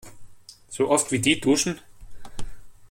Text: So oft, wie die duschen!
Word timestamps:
So 0.67 0.89
oft, 0.89 1.11
wie 1.11 1.19
die 1.19 1.39
duschen! 1.39 1.77